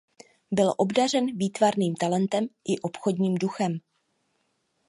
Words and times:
Byl 0.51 0.73
obdařen 0.77 1.37
výtvarným 1.37 1.95
talentem 1.95 2.47
i 2.65 2.79
obchodním 2.79 3.35
duchem. 3.35 3.79